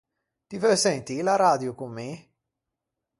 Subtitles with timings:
[0.47, 2.09] Ti veu sentî l’aradio con mi?